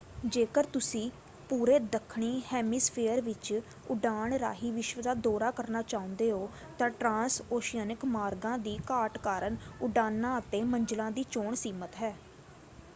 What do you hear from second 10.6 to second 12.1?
ਮੰਜ਼ਲਾਂ ਦੀ ਚੋਣ ਸੀਮਤ